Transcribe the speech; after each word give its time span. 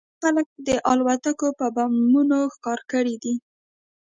ما 0.21 0.27
ډېر 0.27 0.33
خلک 0.35 0.47
د 0.67 0.69
الوتکو 0.91 1.47
په 1.59 1.65
بمونو 1.75 2.39
ښکار 2.53 2.79
کړي 2.91 3.15
دي 3.23 3.33